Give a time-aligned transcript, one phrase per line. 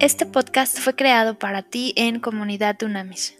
[0.00, 3.36] Este podcast fue creado para ti en Comunidad Dunamis.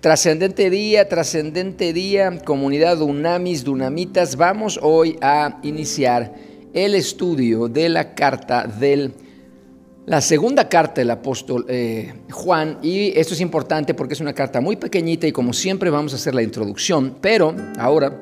[0.00, 4.34] Trascendente día, trascendente día, comunidad Dunamis, Dunamitas.
[4.34, 6.34] Vamos hoy a iniciar
[6.74, 9.14] el estudio de la carta del
[10.08, 14.58] la segunda carta del apóstol eh, Juan, y esto es importante porque es una carta
[14.62, 18.18] muy pequeñita y como siempre vamos a hacer la introducción, pero ahora,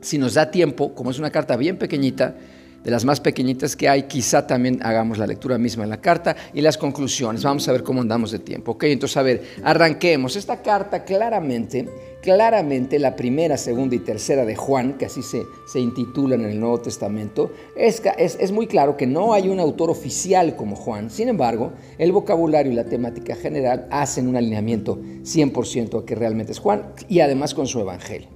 [0.00, 2.34] si nos da tiempo, como es una carta bien pequeñita,
[2.82, 6.36] de las más pequeñitas que hay, quizá también hagamos la lectura misma de la carta
[6.54, 7.42] y las conclusiones.
[7.42, 8.72] Vamos a ver cómo andamos de tiempo.
[8.72, 10.36] Ok, entonces a ver, arranquemos.
[10.36, 11.88] Esta carta claramente,
[12.22, 16.60] claramente la primera, segunda y tercera de Juan, que así se, se intitulan en el
[16.60, 21.10] Nuevo Testamento, es, es, es muy claro que no hay un autor oficial como Juan.
[21.10, 26.52] Sin embargo, el vocabulario y la temática general hacen un alineamiento 100% a que realmente
[26.52, 28.28] es Juan y además con su evangelio.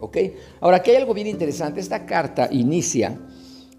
[0.61, 1.81] Ahora, aquí hay algo bien interesante.
[1.81, 3.19] Esta carta inicia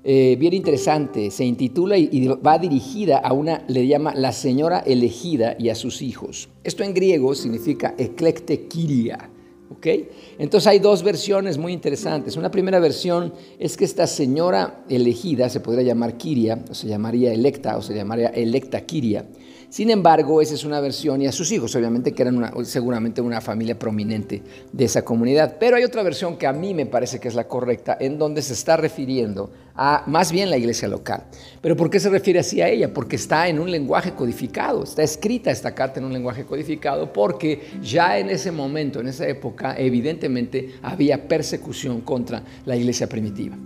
[0.05, 5.55] eh, bien interesante, se intitula y, va dirigida a una, le llama la señora elegida
[5.57, 6.49] y a sus hijos.
[6.63, 9.29] Esto en griego significa eclecte kiria.
[9.69, 10.09] ¿okay?
[10.37, 12.35] Entonces hay dos versiones muy interesantes.
[12.35, 17.33] Una primera versión es que esta señora elegida se podría llamar kiria, o se llamaría
[17.33, 19.25] electa, o se llamaría electa kiria.
[19.73, 23.41] Sin embargo, esa es una versión y a sus hijos, obviamente que eran seguramente una
[23.41, 25.57] familia prominente de esa comunidad.
[25.59, 28.43] Pero hay otra versión que a mí me parece que es la correcta, en donde
[28.43, 31.23] se está refiriendo a más bien la iglesia local.
[31.59, 32.93] Pero ¿por qué se refiere así a ella?
[32.93, 37.71] Porque está en un lenguaje codificado, está escrita esta carta en un lenguaje codificado, porque
[37.81, 43.57] ya en ese momento, en esa época, evidentemente había persecución contra la iglesia primitiva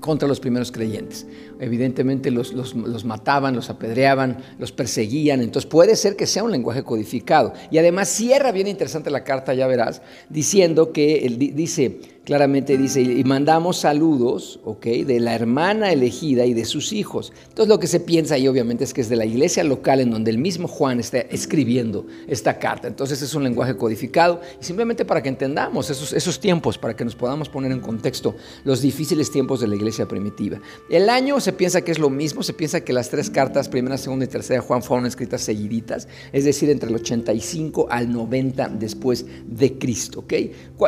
[0.00, 1.26] contra los primeros creyentes.
[1.60, 6.82] Evidentemente los, los, mataban, los apedreaban, los perseguían, entonces puede ser que sea un lenguaje
[6.82, 7.52] codificado.
[7.70, 10.00] Y además cierra bien interesante la carta, ya verás,
[10.30, 14.86] diciendo que, dice, claramente dice, y mandamos saludos, ¿ok?
[14.86, 17.32] De la hermana elegida y de sus hijos.
[17.48, 20.10] Entonces lo que se piensa ahí obviamente es que es de la iglesia local en
[20.10, 22.88] donde el mismo Juan está escribiendo esta carta.
[22.88, 27.04] Entonces es un lenguaje codificado y simplemente para que entendamos esos, esos tiempos, para que
[27.04, 30.60] nos podamos poner en contexto los difíciles tiempos de la iglesia primitiva.
[30.88, 33.98] El año se piensa que es lo mismo, se piensa que las tres cartas, primera,
[33.98, 38.68] segunda y tercera de Juan, fueron escritas seguiditas, es decir, entre el 85 al 90
[38.68, 40.32] después de Cristo, ¿ok?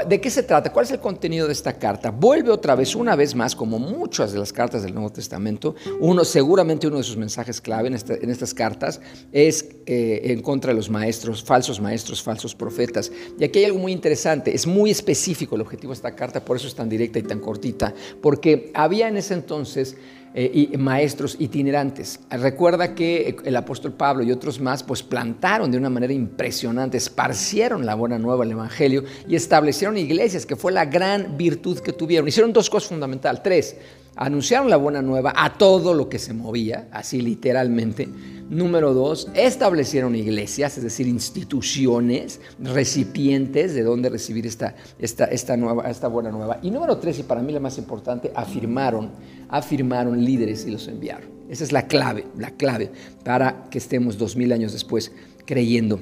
[0.09, 0.73] ¿De qué se trata?
[0.73, 4.33] ¿Cuál es el contenido de esta carta vuelve otra vez, una vez más, como muchas
[4.33, 8.31] de las cartas del Nuevo Testamento, uno, seguramente uno de sus mensajes clave en, en
[8.31, 9.01] estas cartas
[9.33, 13.11] es eh, en contra de los maestros, falsos maestros, falsos profetas.
[13.39, 16.57] Y aquí hay algo muy interesante, es muy específico el objetivo de esta carta, por
[16.57, 19.97] eso es tan directa y tan cortita, porque había en ese entonces
[20.35, 22.21] eh, y maestros itinerantes.
[22.31, 27.85] Recuerda que el apóstol Pablo y otros más pues plantaron de una manera impresionante, esparcieron
[27.85, 32.29] la buena nueva, el evangelio y establecieron iglesias, que fue la gran virtud que tuvieron.
[32.29, 33.77] Hicieron dos cosas fundamentales, tres
[34.17, 38.09] anunciaron la buena nueva a todo lo que se movía, así literalmente.
[38.51, 45.91] Número dos, establecieron iglesias, es decir, instituciones, recipientes de donde recibir esta, esta, esta, nueva,
[45.91, 46.59] esta buena nueva.
[46.63, 49.11] Y número tres, y para mí la más importante, afirmaron,
[49.49, 51.31] afirmaron líderes y los enviaron.
[51.49, 52.91] Esa es la clave, la clave
[53.25, 55.13] para que estemos dos mil años después
[55.47, 56.01] creyendo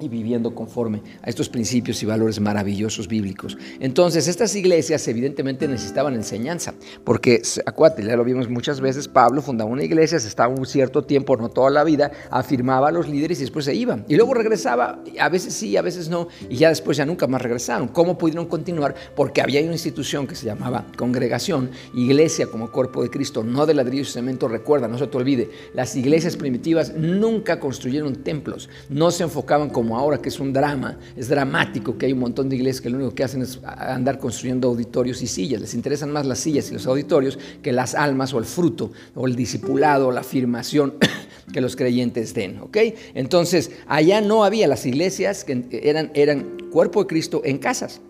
[0.00, 3.56] y viviendo conforme a estos principios y valores maravillosos bíblicos.
[3.80, 6.74] Entonces, estas iglesias evidentemente necesitaban enseñanza,
[7.04, 11.04] porque acuérdate, ya lo vimos muchas veces, Pablo fundaba una iglesia, se estaba un cierto
[11.04, 14.00] tiempo, no toda la vida, afirmaba a los líderes y después se iba.
[14.08, 17.40] Y luego regresaba, a veces sí, a veces no, y ya después ya nunca más
[17.40, 17.88] regresaron.
[17.88, 18.94] ¿Cómo pudieron continuar?
[19.14, 23.74] Porque había una institución que se llamaba congregación, iglesia como cuerpo de Cristo, no de
[23.74, 29.10] ladrillo y cemento, recuerda, no se te olvide, las iglesias primitivas nunca construyeron templos, no
[29.10, 32.56] se enfocaban como ahora, que es un drama, es dramático, que hay un montón de
[32.56, 35.60] iglesias que lo único que hacen es andar construyendo auditorios y sillas.
[35.60, 39.26] Les interesan más las sillas y los auditorios que las almas o el fruto, o
[39.26, 40.94] el discipulado, o la afirmación
[41.52, 42.60] que los creyentes den.
[42.60, 42.78] ¿ok?
[43.14, 48.00] Entonces, allá no había las iglesias que eran, eran cuerpo de Cristo en casas.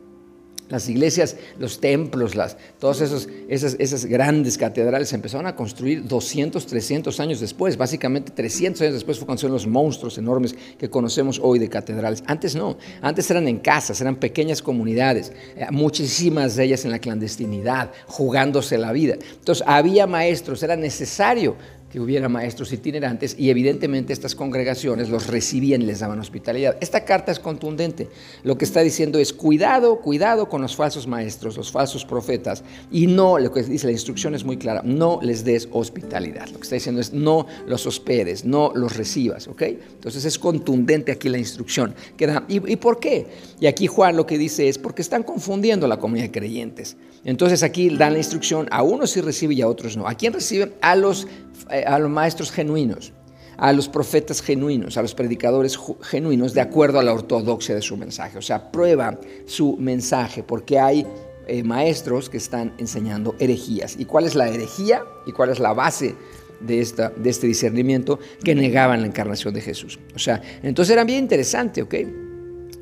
[0.68, 6.06] Las iglesias, los templos, las, todas esos, esas, esas, grandes catedrales se empezaron a construir
[6.06, 7.76] 200, 300 años después.
[7.76, 12.24] Básicamente 300 años después fue cuando los monstruos enormes que conocemos hoy de catedrales.
[12.26, 16.98] Antes no, antes eran en casas, eran pequeñas comunidades, eh, muchísimas de ellas en la
[16.98, 19.14] clandestinidad, jugándose la vida.
[19.14, 21.56] Entonces había maestros, era necesario
[21.90, 26.76] que hubiera maestros itinerantes y evidentemente estas congregaciones los recibían les daban hospitalidad.
[26.80, 28.08] Esta carta es contundente.
[28.42, 33.06] Lo que está diciendo es cuidado, cuidado con los falsos maestros, los falsos profetas y
[33.06, 36.48] no, lo que dice la instrucción es muy clara, no les des hospitalidad.
[36.48, 39.62] Lo que está diciendo es no los hospedes, no los recibas, ¿ok?
[39.62, 43.26] Entonces es contundente aquí la instrucción que ¿Y, ¿Y por qué?
[43.60, 46.96] Y aquí Juan lo que dice es porque están confundiendo la comunidad de creyentes.
[47.24, 50.06] Entonces aquí dan la instrucción, a unos sí recibe y a otros no.
[50.06, 50.74] ¿A quién reciben?
[50.80, 51.26] A los,
[51.70, 53.12] eh, a los maestros genuinos,
[53.56, 57.96] a los profetas genuinos, a los predicadores genuinos, de acuerdo a la ortodoxia de su
[57.96, 58.38] mensaje.
[58.38, 61.06] O sea, prueba su mensaje, porque hay
[61.46, 63.96] eh, maestros que están enseñando herejías.
[63.98, 65.02] ¿Y cuál es la herejía?
[65.26, 66.14] ¿Y cuál es la base
[66.60, 68.18] de, esta, de este discernimiento?
[68.44, 69.98] Que negaban la encarnación de Jesús.
[70.14, 71.94] O sea, entonces era bien interesante, ¿ok?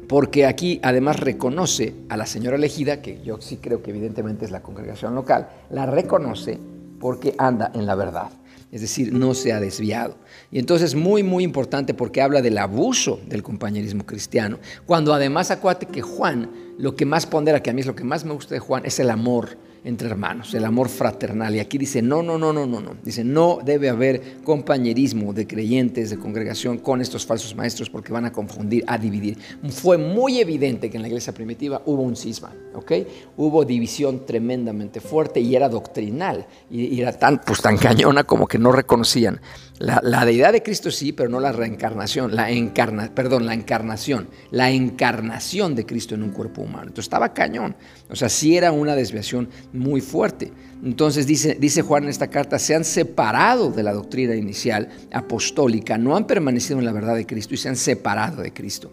[0.08, 4.50] porque aquí además reconoce a la señora elegida, que yo sí creo que evidentemente es
[4.50, 6.58] la congregación local, la reconoce
[7.00, 8.30] porque anda en la verdad,
[8.74, 10.16] es decir, no se ha desviado.
[10.50, 15.86] Y entonces muy, muy importante porque habla del abuso del compañerismo cristiano, cuando además acuate
[15.86, 18.52] que Juan, lo que más pondera, que a mí es lo que más me gusta
[18.52, 21.54] de Juan, es el amor entre hermanos, el amor fraternal.
[21.54, 22.96] Y aquí dice, no, no, no, no, no, no.
[23.02, 28.24] Dice, no debe haber compañerismo de creyentes, de congregación con estos falsos maestros porque van
[28.24, 29.38] a confundir, a dividir.
[29.68, 32.92] Fue muy evidente que en la iglesia primitiva hubo un cisma, ¿ok?
[33.36, 36.46] Hubo división tremendamente fuerte y era doctrinal.
[36.70, 39.40] Y, era tan, pues, tan cañona como que no reconocían
[39.78, 44.70] la, deidad de Cristo sí, pero no la reencarnación, la encarna, perdón, la encarnación, la
[44.70, 46.84] encarnación de Cristo en un cuerpo humano.
[46.84, 47.74] Entonces estaba cañón,
[48.14, 50.52] o sea, sí era una desviación muy fuerte.
[50.84, 55.98] Entonces dice, dice Juan en esta carta, se han separado de la doctrina inicial apostólica,
[55.98, 58.92] no han permanecido en la verdad de Cristo y se han separado de Cristo.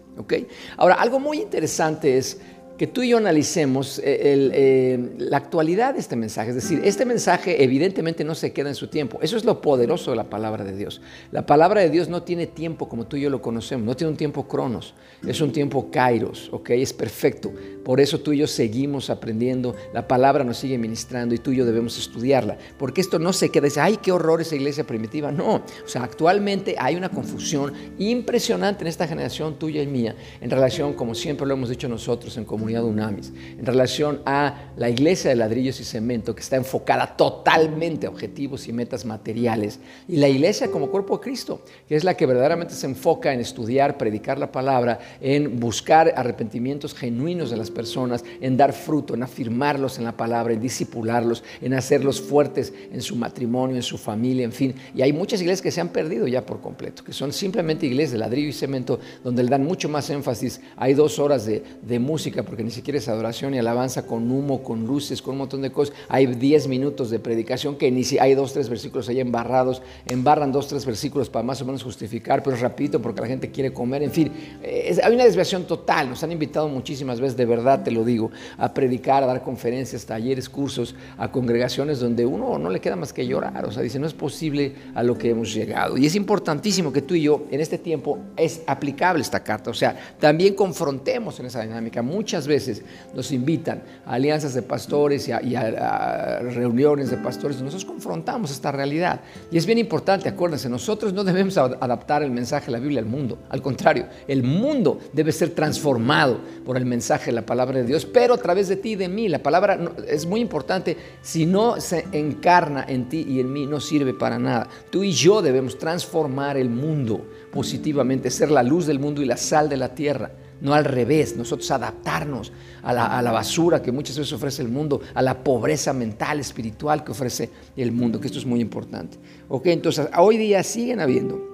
[0.76, 2.40] Ahora, algo muy interesante es
[2.82, 6.48] que tú y yo analicemos eh, eh, la actualidad de este mensaje.
[6.48, 9.20] Es decir, este mensaje evidentemente no se queda en su tiempo.
[9.22, 11.00] Eso es lo poderoso de la palabra de Dios.
[11.30, 13.86] La palabra de Dios no tiene tiempo como tú y yo lo conocemos.
[13.86, 14.94] No tiene un tiempo cronos.
[15.24, 16.70] Es un tiempo kairos, ¿ok?
[16.70, 17.52] Es perfecto.
[17.84, 19.76] Por eso tú y yo seguimos aprendiendo.
[19.94, 22.58] La palabra nos sigue ministrando y tú y yo debemos estudiarla.
[22.80, 23.66] Porque esto no se queda.
[23.66, 25.30] Dice, ay, qué horror esa iglesia primitiva.
[25.30, 25.62] No.
[25.84, 30.94] O sea, actualmente hay una confusión impresionante en esta generación tuya y mía en relación,
[30.94, 35.36] como siempre lo hemos dicho nosotros en comunidad UNAMIS, en relación a la iglesia de
[35.36, 40.70] ladrillos y cemento, que está enfocada totalmente a objetivos y metas materiales, y la iglesia
[40.70, 44.52] como cuerpo de Cristo, que es la que verdaderamente se enfoca en estudiar, predicar la
[44.52, 50.16] palabra, en buscar arrepentimientos genuinos de las personas, en dar fruto, en afirmarlos en la
[50.16, 54.74] palabra, en disipularlos, en hacerlos fuertes en su matrimonio, en su familia, en fin.
[54.94, 58.12] Y hay muchas iglesias que se han perdido ya por completo, que son simplemente iglesias
[58.12, 60.60] de ladrillo y cemento, donde le dan mucho más énfasis.
[60.76, 64.62] Hay dos horas de, de música, porque ni siquiera es adoración y alabanza con humo,
[64.62, 65.94] con luces, con un montón de cosas.
[66.10, 70.52] Hay 10 minutos de predicación que ni si hay dos, tres versículos ahí embarrados, embarran
[70.52, 74.02] dos, tres versículos para más o menos justificar, pero rapidito porque la gente quiere comer,
[74.02, 74.30] en fin,
[74.62, 76.10] hay una desviación total.
[76.10, 80.04] Nos han invitado muchísimas veces, de verdad te lo digo, a predicar, a dar conferencias,
[80.04, 83.98] talleres, cursos, a congregaciones donde uno no le queda más que llorar, o sea, dice,
[83.98, 85.96] no es posible a lo que hemos llegado.
[85.96, 89.74] Y es importantísimo que tú y yo, en este tiempo, es aplicable esta carta, o
[89.74, 92.02] sea, también confrontemos en esa dinámica.
[92.02, 92.82] Muchas veces
[93.14, 97.60] nos invitan a alianzas de pastores y a, reuniones de pastores.
[97.60, 99.20] Nosotros confrontamos esta realidad.
[99.50, 103.06] Y es bien importante, acuérdense, nosotros no debemos adaptar el mensaje de la Biblia al
[103.06, 103.38] mundo.
[103.48, 108.04] Al contrario, el mundo debe ser transformado por el mensaje de la palabra de Dios,
[108.06, 109.28] pero a través de ti y de mí.
[109.28, 109.78] La palabra
[110.08, 110.96] es muy importante.
[111.22, 114.68] Si no se encarna en ti y en mí, no sirve para nada.
[114.90, 119.36] Tú y yo debemos transformar el mundo positivamente, ser la luz del mundo y la
[119.36, 120.30] sal de la tierra
[120.62, 125.20] no al revés, nosotros adaptarnos a la, basura que muchas veces ofrece el mundo, a
[125.20, 129.18] la pobreza mental, espiritual que ofrece el mundo, que esto es muy importante.
[129.48, 131.52] Ok, entonces hoy día siguen habiendo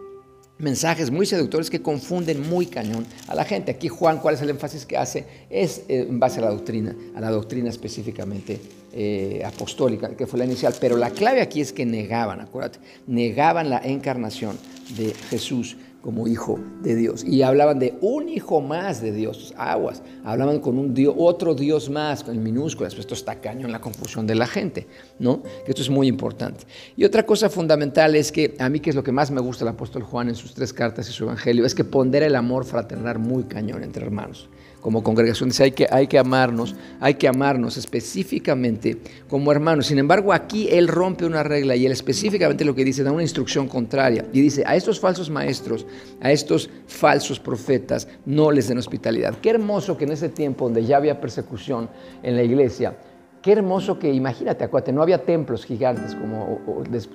[0.59, 3.73] mensajes muy seductores que confunden muy cañón a la gente.
[3.73, 5.25] Aquí Juan, ¿cuál es el énfasis que hace?
[5.49, 8.61] Es eh, en base a la doctrina, a la doctrina específicamente
[8.93, 10.75] eh, apostólica, que fue la inicial.
[10.79, 14.59] Pero la clave aquí es que negaban, acuérdate, negaban la encarnación
[14.97, 15.77] de Jesús
[16.09, 17.23] como hijo de Dios.
[17.23, 20.01] Y hablaban de un hijo más de Dios, aguas.
[20.25, 22.95] Hablaban con un Dios, otro Dios más, con minúsculas.
[22.95, 24.87] Esto está caño en la confusión de la gente,
[25.19, 25.43] ¿no?
[25.43, 26.65] Que esto es muy importante.
[26.97, 29.67] Y otra cosa fundamental es que a mí que es lo que más me gusta
[29.67, 32.65] el apóstol Juan en sus tres cartas y su evangelio, es que pondera el amor
[32.65, 34.49] fraternal muy cañón entre hermanos
[34.81, 35.49] como congregación.
[35.49, 39.87] Dice, hay que, hay que amarnos, hay que amarnos específicamente como hermanos.
[39.87, 43.23] Sin embargo, aquí él rompe una regla y él específicamente lo que dice, da una
[43.23, 44.25] instrucción contraria.
[44.33, 45.87] Y dice, a estos falsos maestros,
[46.21, 49.35] a estos falsos profetas, no les den hospitalidad.
[49.41, 51.89] Qué hermoso que en ese tiempo donde ya había persecución
[52.23, 52.97] en la iglesia,
[53.43, 56.59] Qué hermoso que, imagínate, acuérdate, no había templos gigantes como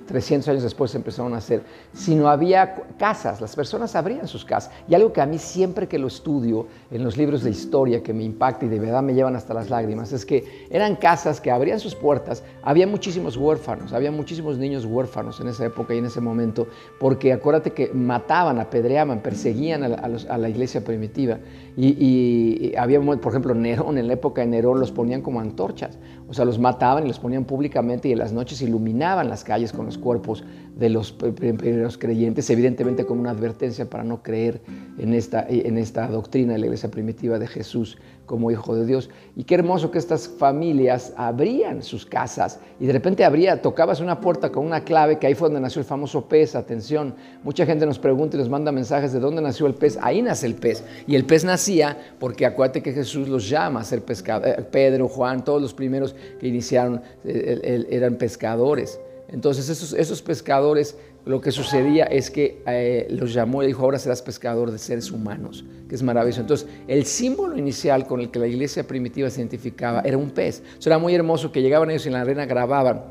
[0.06, 1.62] 300 años después empezaron a hacer,
[1.92, 4.72] sino había casas, las personas abrían sus casas.
[4.88, 8.14] Y algo que a mí siempre que lo estudio en los libros de historia que
[8.14, 11.50] me impacta y de verdad me llevan hasta las lágrimas, es que eran casas que
[11.50, 16.06] abrían sus puertas, había muchísimos huérfanos, había muchísimos niños huérfanos en esa época y en
[16.06, 21.38] ese momento, porque acuérdate que mataban, apedreaban, perseguían a la, iglesia primitiva.
[21.76, 25.98] Y, y había, por ejemplo, Nerón, en la época de Nerón los ponían como antorchas.
[26.28, 29.72] O sea, los mataban y los ponían públicamente y en las noches iluminaban las calles
[29.72, 30.44] con los cuerpos
[30.76, 34.62] de los primeros creyentes, evidentemente como una advertencia para no creer
[34.98, 39.10] en esta, en esta doctrina de la iglesia primitiva de Jesús como hijo de Dios.
[39.36, 44.20] Y qué hermoso que estas familias abrían sus casas y de repente abría, tocabas una
[44.20, 47.14] puerta con una clave, que ahí fue donde nació el famoso pez, atención.
[47.42, 49.98] Mucha gente nos pregunta y nos manda mensajes de dónde nació el pez.
[50.00, 50.84] Ahí nace el pez.
[51.06, 54.58] Y el pez nacía porque acuérdate que Jesús los llama a ser pescadores.
[54.58, 59.00] Eh, Pedro, Juan, todos los primeros que iniciaron eh, eran pescadores.
[59.28, 63.98] Entonces esos, esos pescadores lo que sucedía es que eh, los llamó y dijo, ahora
[63.98, 66.42] serás pescador de seres humanos, que es maravilloso.
[66.42, 70.62] Entonces, el símbolo inicial con el que la iglesia primitiva se identificaba era un pez.
[70.78, 73.04] Eso era muy hermoso que llegaban ellos y en la arena grababan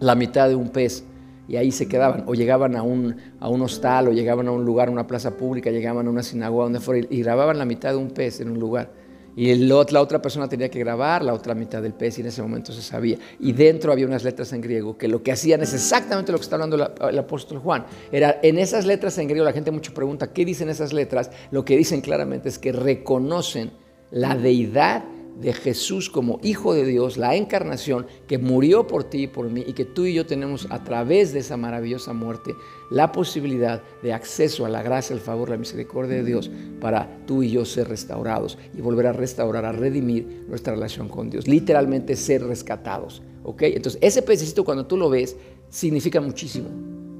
[0.00, 1.04] la mitad de un pez
[1.46, 4.64] y ahí se quedaban, o llegaban a un, a un hostal, o llegaban a un
[4.64, 7.96] lugar, una plaza pública, llegaban a una sinagoga, donde fuera, y grababan la mitad de
[7.96, 8.90] un pez en un lugar.
[9.34, 12.42] Y la otra persona tenía que grabar la otra mitad del pez y en ese
[12.42, 13.18] momento se sabía.
[13.40, 16.42] Y dentro había unas letras en griego que lo que hacían es exactamente lo que
[16.42, 16.76] está hablando
[17.08, 17.86] el apóstol Juan.
[18.10, 21.30] Era en esas letras en griego, la gente mucho pregunta, ¿qué dicen esas letras?
[21.50, 23.72] Lo que dicen claramente es que reconocen
[24.10, 25.04] la deidad
[25.42, 29.64] de Jesús como Hijo de Dios, la encarnación que murió por ti y por mí
[29.66, 32.54] y que tú y yo tenemos a través de esa maravillosa muerte
[32.90, 37.42] la posibilidad de acceso a la gracia, el favor, la misericordia de Dios para tú
[37.42, 41.48] y yo ser restaurados y volver a restaurar, a redimir nuestra relación con Dios.
[41.48, 43.22] Literalmente ser rescatados.
[43.42, 43.62] ¿ok?
[43.62, 45.36] Entonces ese pececito cuando tú lo ves
[45.68, 46.68] significa muchísimo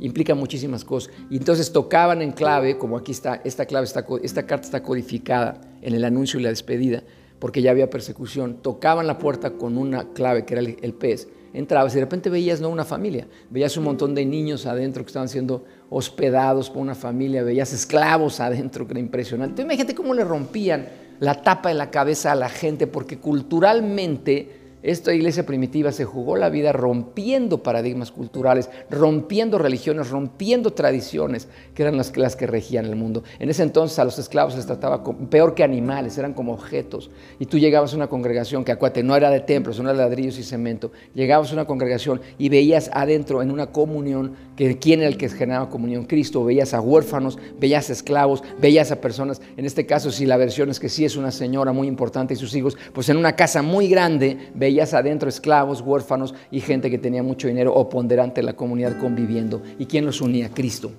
[0.00, 1.12] implica muchísimas cosas.
[1.30, 5.60] Y entonces tocaban en clave, como aquí está, esta clave está, esta carta está codificada
[5.80, 7.04] en el anuncio y la despedida,
[7.42, 11.92] porque ya había persecución, tocaban la puerta con una clave que era el, pez, entrabas
[11.92, 15.28] y de repente veías no una familia, veías un montón de niños adentro que estaban
[15.28, 19.60] siendo hospedados por una familia, veías esclavos adentro, que era impresionante.
[19.60, 20.86] Entonces, imagínate cómo le rompían
[21.18, 26.36] la tapa de la cabeza a la gente, porque culturalmente esta iglesia primitiva se jugó
[26.36, 32.96] la vida rompiendo paradigmas culturales, rompiendo religiones, rompiendo tradiciones que eran las, que regían el
[32.96, 33.22] mundo.
[33.38, 37.10] En ese entonces a los esclavos se les trataba peor que animales, eran como objetos.
[37.38, 40.04] Y tú llegabas a una congregación que acuérdate, no era de templos, no era de
[40.04, 40.90] ladrillos y cemento.
[41.14, 45.28] Llegabas a una congregación y veías adentro en una comunión que quién era el que
[45.28, 46.44] generaba comunión, Cristo.
[46.44, 49.40] Veías a huérfanos, veías a esclavos, veías a personas.
[49.56, 52.36] En este caso, si la versión es que sí es una señora muy importante y
[52.36, 56.98] sus hijos, pues en una casa muy grande veías adentro esclavos, huérfanos y gente que
[56.98, 59.62] tenía mucho dinero o ponderante la comunidad conviviendo.
[59.78, 60.50] ¿Y quién los unía?
[60.50, 60.92] Cristo.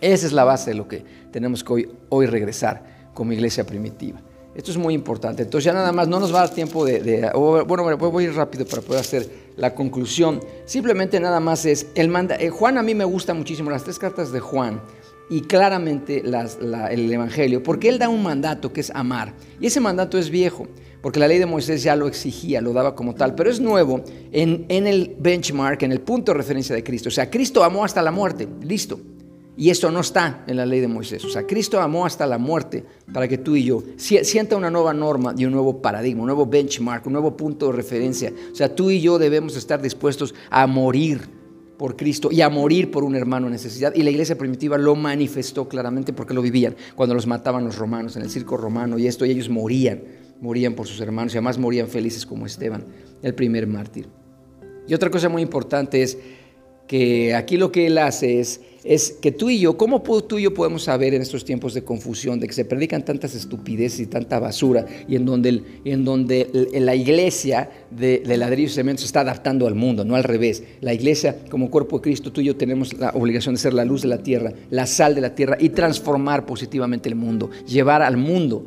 [0.00, 4.20] Esa es la base de lo que tenemos que hoy, hoy regresar como iglesia primitiva.
[4.54, 5.42] Esto es muy importante.
[5.42, 7.30] Entonces ya nada más, no nos va a dar tiempo de...
[7.34, 10.40] bueno, voy ir rápido para poder hacer la conclusión.
[10.64, 13.98] Simplemente nada más es, el manda, eh, Juan a mí me gusta muchísimo, las tres
[13.98, 14.80] cartas de Juan
[15.28, 19.34] y claramente el Evangelio, porque él da un mandato que es amar.
[19.60, 20.66] Y ese mandato es viejo
[21.02, 24.02] porque la ley de Moisés ya lo exigía, lo daba como tal, pero es nuevo
[24.32, 27.08] en, el benchmark, en el punto de referencia de Cristo.
[27.08, 28.98] O sea, Cristo amó hasta la muerte, listo.
[29.58, 31.24] Y esto no está en la ley de Moisés.
[31.24, 34.94] O sea, Cristo amó hasta la muerte para que tú y yo sienta una nueva
[34.94, 38.32] norma y un nuevo paradigma, un nuevo benchmark, un nuevo punto de referencia.
[38.52, 41.28] O sea, tú y yo debemos estar dispuestos a morir
[41.76, 43.92] por Cristo y a morir por un hermano en necesidad.
[43.96, 48.16] Y la iglesia primitiva lo manifestó claramente porque lo vivían cuando los mataban los romanos
[48.16, 50.02] en el circo romano y esto, y ellos morían
[50.40, 52.84] morían por sus hermanos y además morían felices como Esteban,
[53.22, 54.08] el primer mártir.
[54.86, 56.18] Y otra cosa muy importante es
[56.86, 60.44] que aquí lo que él hace es, es que tú y yo, ¿cómo tú y
[60.44, 64.06] yo podemos saber en estos tiempos de confusión, de que se predican tantas estupideces y
[64.06, 69.06] tanta basura, y en donde, en donde la iglesia de, de ladrillos y cemento se
[69.06, 70.62] está adaptando al mundo, no al revés?
[70.80, 73.84] La iglesia, como cuerpo de Cristo, tú y yo tenemos la obligación de ser la
[73.84, 78.00] luz de la tierra, la sal de la tierra y transformar positivamente el mundo, llevar
[78.00, 78.64] al mundo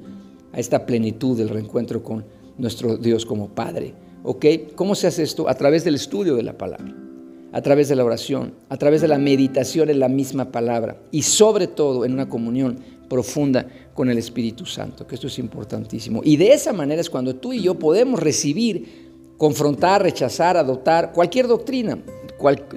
[0.53, 2.23] a esta plenitud del reencuentro con
[2.59, 3.95] nuestro Dios como Padre.
[4.21, 4.45] ¿Ok?
[4.75, 5.49] ¿Cómo se hace esto?
[5.49, 6.93] A través del estudio de la palabra,
[7.51, 11.23] a través de la oración, a través de la meditación en la misma palabra y
[11.23, 12.79] sobre todo en una comunión
[13.09, 16.21] profunda con el Espíritu Santo, que esto es importantísimo.
[16.23, 21.47] Y de esa manera es cuando tú y yo podemos recibir, confrontar, rechazar, adoptar cualquier
[21.47, 21.97] doctrina.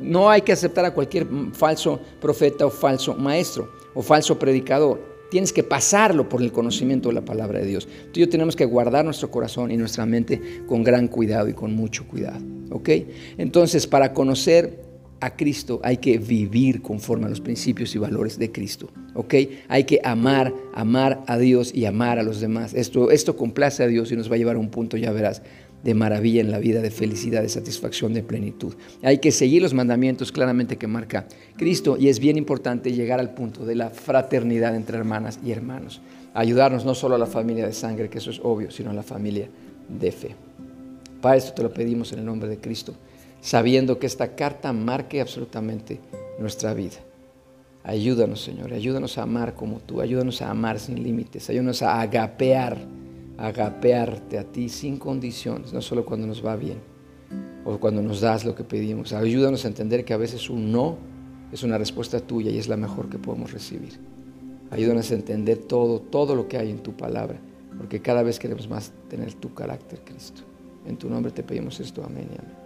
[0.02, 5.52] no hay que aceptar a cualquier falso profeta o falso maestro o falso predicador tienes
[5.52, 7.88] que pasarlo por el conocimiento de la palabra de Dios.
[8.12, 11.54] Tú y yo tenemos que guardar nuestro corazón y nuestra mente con gran cuidado y
[11.54, 12.38] con mucho cuidado.
[12.70, 12.88] ¿Ok?
[13.36, 14.78] Entonces, para conocer
[15.18, 18.90] a Cristo hay que vivir conforme a los principios y valores de Cristo.
[19.14, 19.34] ¿Ok?
[19.66, 22.72] Hay que amar, amar a Dios y amar a los demás.
[22.72, 25.42] Esto, esto complace a Dios y nos va a llevar a un punto, ya verás,
[25.84, 28.74] de maravilla en la vida, de felicidad, de satisfacción, de plenitud.
[29.02, 31.26] Hay que seguir los mandamientos claramente que marca
[31.56, 36.00] Cristo y es bien importante llegar al punto de la fraternidad entre hermanas y hermanos.
[36.32, 39.02] Ayudarnos no solo a la familia de sangre, que eso es obvio, sino a la
[39.02, 39.48] familia
[39.88, 40.34] de fe.
[41.20, 42.94] Para esto te lo pedimos en el nombre de Cristo
[43.44, 46.00] sabiendo que esta carta marque absolutamente
[46.38, 46.96] nuestra vida.
[47.82, 52.78] Ayúdanos, Señor, ayúdanos a amar como tú, ayúdanos a amar sin límites, ayúdanos a agapear,
[53.36, 56.78] agapearte a ti sin condiciones, no solo cuando nos va bien
[57.64, 59.12] o cuando nos das lo que pedimos.
[59.12, 60.96] Ayúdanos a entender que a veces un no
[61.52, 63.98] es una respuesta tuya y es la mejor que podemos recibir.
[64.70, 67.38] Ayúdanos a entender todo, todo lo que hay en tu palabra,
[67.78, 70.42] porque cada vez queremos más tener tu carácter, Cristo.
[70.86, 72.63] En tu nombre te pedimos esto, amén y amén.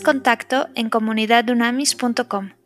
[0.00, 2.61] Contacto en comunidadunamis.com.